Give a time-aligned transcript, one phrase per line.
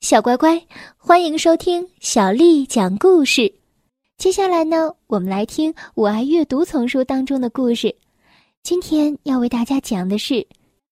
[0.00, 0.64] 小乖乖，
[0.96, 3.52] 欢迎收听小丽讲故事。
[4.16, 7.94] 接下来呢，我们来听《我爱阅读》丛书当中的故事。
[8.62, 10.34] 今天要为大家讲的是《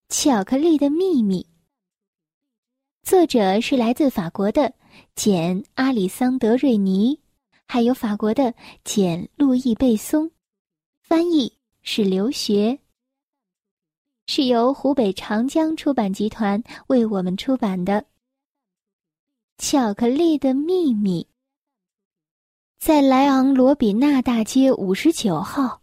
[0.09, 1.41] 巧克力的秘密》。
[3.09, 4.75] 作者是来自法国的
[5.15, 7.19] 简·阿里桑德·瑞尼，
[7.65, 8.53] 还有法国的
[8.83, 10.29] 简·路易·贝松，
[11.01, 11.51] 翻译
[11.83, 12.77] 是刘学，
[14.27, 18.05] 是由湖北长江出版集团为我们出版的。
[19.59, 21.27] 巧克力的秘密，
[22.79, 25.81] 在莱昂罗比纳大街五十九号，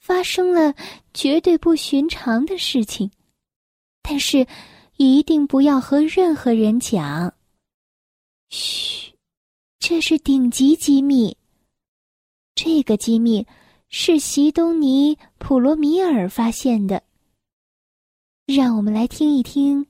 [0.00, 0.74] 发生了
[1.14, 3.10] 绝对不寻常的事情，
[4.02, 4.44] 但是
[4.96, 7.32] 一定不要和任何人讲。
[8.48, 9.14] 嘘，
[9.78, 11.36] 这是顶级机密。
[12.56, 13.46] 这个机密
[13.88, 17.02] 是席东尼·普罗米尔发现的。
[18.46, 19.86] 让我们来听一听，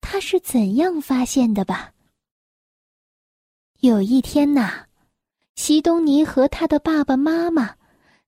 [0.00, 1.92] 他是怎样发现的吧。
[3.80, 4.84] 有一天呐，
[5.56, 7.76] 席东尼和他的爸爸妈妈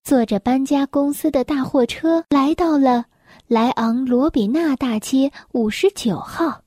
[0.03, 3.05] 坐着搬家公司的大货车来到了
[3.49, 6.63] 莱昂罗比纳大街五十九号。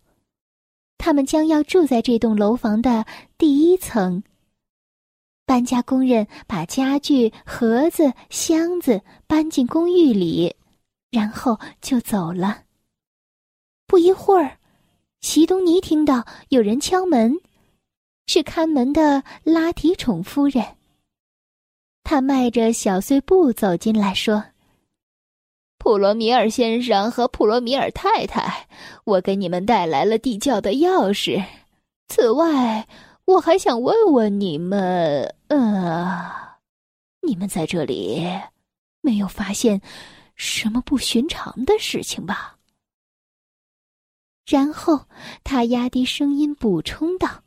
[1.00, 3.08] 他们将要住在这栋楼房的
[3.40, 4.24] 第一层。
[5.48, 10.56] 搬家工人把家具、盒子、箱子搬进公寓里，
[11.10, 12.62] 然后就走了。
[13.88, 14.60] 不一会儿，
[15.22, 17.36] 席东尼听到有人敲门。
[18.28, 20.64] 是看门的拉提宠夫人。
[22.04, 24.44] 他迈着小碎步走进来说
[25.80, 28.68] ：“普罗米尔先生和普罗米尔太太，
[29.04, 31.44] 我给你们带来了地窖的钥匙。
[32.08, 32.88] 此外，
[33.26, 36.32] 我还想问问你们，呃，
[37.22, 38.28] 你们在这里
[39.02, 39.82] 没有发现
[40.36, 42.58] 什么不寻常的事情吧？”
[44.46, 45.08] 然后
[45.44, 47.45] 他压低声音补充道。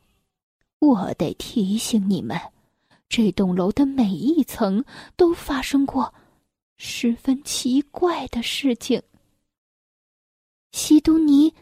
[0.79, 2.39] 我得提醒你们，
[3.09, 4.83] 这栋楼的每一层
[5.17, 6.13] 都发生过
[6.77, 9.01] 十分奇怪的事情。
[10.71, 11.53] 西东尼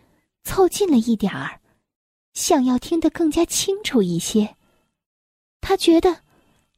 [0.44, 1.60] 凑近了一点儿，
[2.34, 4.56] 想要听得更加清楚一些。
[5.62, 6.24] 他觉得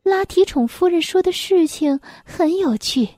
[0.04, 3.10] 拉提宠夫人说的事情很有趣。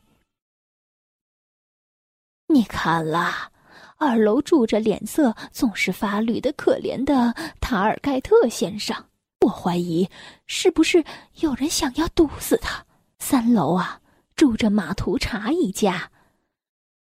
[2.47, 3.51] 你看啦，
[3.97, 8.95] 二楼住着脸色总是发绿的可怜的塔尔盖特先生。
[9.41, 10.07] 我怀疑，
[10.45, 11.03] 是不是
[11.39, 12.85] 有人想要毒死他？
[13.17, 14.01] 三楼啊，
[14.35, 16.11] 住着马图查一家，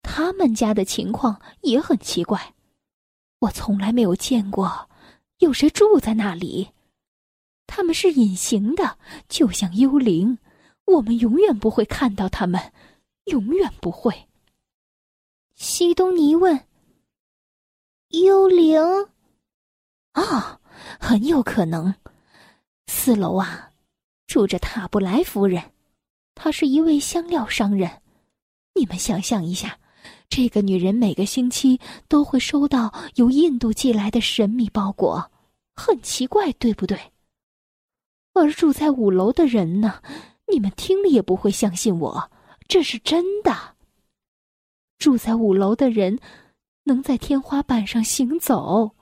[0.02, 2.54] 他们家的情况也很奇怪，
[3.40, 4.90] 我从来没有见过
[5.40, 6.70] 有谁住在那里。
[7.68, 10.38] 他们是隐形的，就像幽灵，
[10.86, 12.74] 我们永远不会看到他们，
[13.26, 14.28] 永远不会。
[15.56, 16.66] 西东尼问
[18.10, 18.82] ：“幽灵？
[20.14, 20.60] 啊，
[21.00, 21.94] 很有可能。”
[22.92, 23.70] 四楼啊，
[24.26, 25.64] 住着塔布莱夫人，
[26.34, 28.02] 她是一位香料商人。
[28.74, 29.78] 你们想象一下，
[30.28, 35.32] 这个女人每个星期都会收到由印度寄来的神秘包裹，
[35.76, 37.00] 很奇怪，对不对？
[38.34, 40.02] 而住在五楼的人呢，
[40.52, 42.32] 你们听了也不会相信我，
[42.68, 43.76] 这是真的。
[44.98, 46.20] 住在五楼的人
[46.86, 48.96] 能在天花板上行走。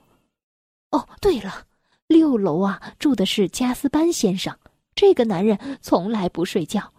[0.90, 1.67] 哦，对了。
[2.08, 4.56] 六楼啊，住的是加斯班先生。
[4.94, 6.92] 这个男人从来不睡觉，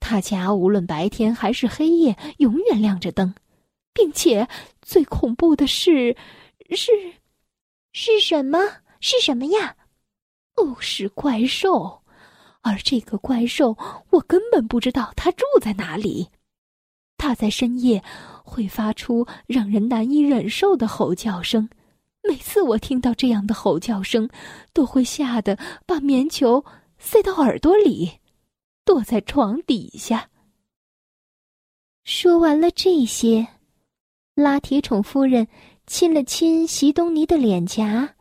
[0.00, 3.32] 他家无论白天还是黑夜，永远亮着灯，
[3.94, 4.46] 并且
[4.82, 6.16] 最恐怖的是，
[6.70, 6.92] 是，
[7.92, 8.58] 是什么？
[9.00, 9.76] 是什么呀？
[10.56, 12.02] 哦，是怪兽。
[12.62, 13.76] 而这个怪兽，
[14.10, 16.28] 我根本不知道他住在哪里。
[17.16, 18.02] 他在深夜
[18.44, 21.68] 会发出让人难以忍受的吼叫声。
[22.26, 24.28] 每次我听到这样的吼叫声，
[24.72, 25.56] 都会吓得
[25.86, 26.64] 把棉球
[26.98, 28.10] 塞到耳朵里，
[28.84, 30.28] 躲在床底下。
[32.04, 33.46] 说完了这些，
[34.34, 35.46] 拉铁宠夫人
[35.86, 38.16] 亲了亲席东尼的脸颊，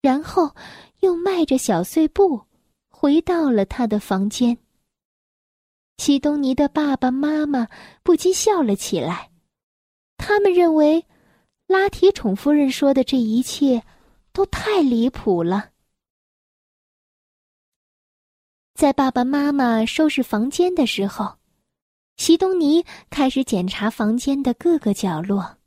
[0.00, 0.54] 然后
[1.00, 2.40] 又迈着小碎步
[2.88, 4.56] 回到了他的房间。
[5.98, 7.68] 席东尼的爸爸妈妈
[8.02, 9.30] 不禁笑了起来，
[10.16, 11.04] 他们认为。
[11.66, 13.82] 拉提宠夫人说的这一切，
[14.32, 15.70] 都太离谱了。
[18.74, 21.38] 在爸爸妈妈收拾房间的时候，
[22.16, 25.58] 席东尼开始检查房间的各个角落，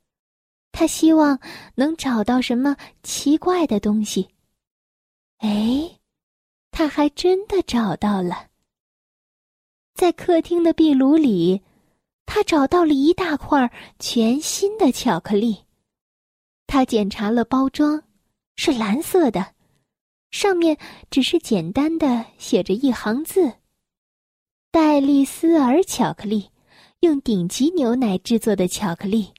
[0.72, 1.40] 他希望
[1.74, 4.28] 能找到什么奇怪的东西。
[5.38, 5.98] 哎，
[6.70, 8.48] 他还真的找到了。
[9.94, 11.62] 在客厅的壁炉里，
[12.24, 15.64] 他找到了一大块全新的巧克力。
[16.68, 18.04] 他检查了包装，
[18.56, 19.54] 是蓝色的，
[20.30, 20.76] 上面
[21.10, 23.54] 只是简单的写着一行字
[24.70, 26.50] ：“戴丽丝尔巧克力，
[27.00, 29.32] 用顶级牛奶制作的巧克力。”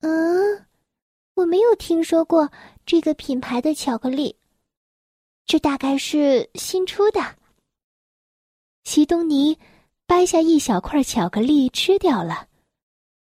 [0.00, 0.64] 嗯，
[1.34, 2.52] 我没有听说过
[2.86, 4.36] 这个品牌的巧克力，
[5.44, 7.20] 这大概是新出的。
[8.84, 9.58] 西东尼
[10.06, 12.48] 掰下一小块巧克力吃掉了，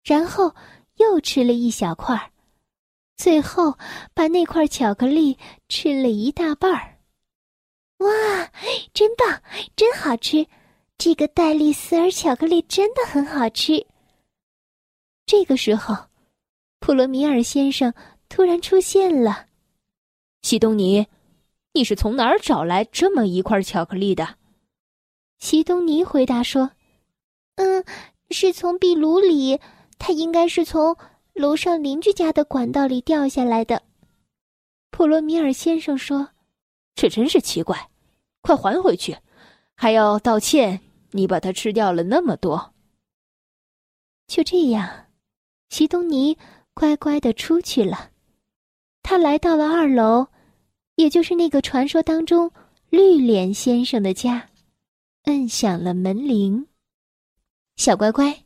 [0.04, 0.54] 然后
[0.98, 2.32] 又吃了一小块，
[3.16, 3.78] 最后
[4.14, 5.38] 把那块巧克力
[5.70, 6.98] 吃了一大半儿。
[7.98, 8.10] 哇，
[8.94, 9.42] 真棒，
[9.76, 10.46] 真好吃！
[10.98, 13.86] 这个戴丽丝尔巧克力真的很好吃。
[15.26, 15.96] 这个时候，
[16.80, 17.94] 普罗米尔先生
[18.30, 19.48] 突然出现了。
[20.42, 21.08] 西东尼，
[21.74, 24.36] 你是从哪儿找来这么一块巧克力的？
[25.40, 26.72] 西东尼回答说
[27.56, 27.86] ：“嗯，
[28.30, 29.60] 是从壁炉里，
[29.98, 30.98] 它应该是从
[31.34, 33.84] 楼上邻居家的管道里掉下来的。”
[34.92, 36.30] 普罗米尔先生说
[36.96, 37.90] ：“这真是奇怪，
[38.42, 39.18] 快还回去，
[39.76, 40.80] 还要道歉，
[41.12, 42.74] 你把它吃掉了那么多。”
[44.28, 45.08] 就这样，
[45.70, 46.38] 席东尼
[46.74, 48.12] 乖乖的出去了。
[49.02, 50.28] 他来到了二楼，
[50.96, 52.52] 也就是那个传说当中
[52.90, 54.50] 绿脸先生的家。
[55.24, 56.68] 摁响了门铃，
[57.78, 58.43] 小乖乖，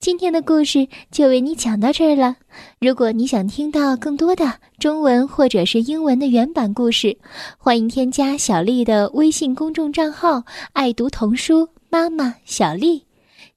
[0.00, 2.36] 今天的故事就为你讲到这儿了。
[2.80, 7.18] 如果你想听到更多的中文或者是英文的原版故事，
[7.58, 13.06] 欢迎添加小丽的微信公众账号“爱读童书妈妈小丽”。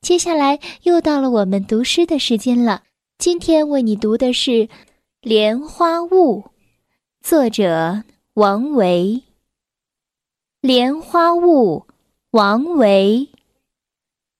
[0.01, 2.81] 接下来又到了我们读诗的时间了。
[3.19, 4.51] 今天为你读的是
[5.21, 6.41] 《莲花坞》，
[7.21, 8.03] 作者
[8.33, 9.21] 王维。
[10.59, 11.85] 莲花坞。
[12.31, 13.27] 王维，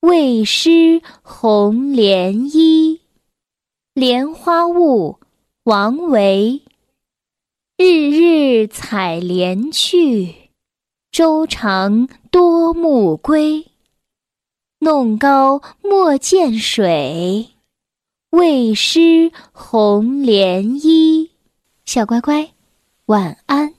[0.00, 3.02] 为湿红莲衣。
[3.92, 5.18] 莲花坞，
[5.64, 6.62] 王维。
[7.76, 10.34] 日日采莲去，
[11.10, 13.66] 洲长多暮归。
[14.78, 17.50] 弄篙莫溅水，
[18.30, 21.30] 为湿红莲衣。
[21.84, 22.54] 小乖乖，
[23.04, 23.74] 晚安。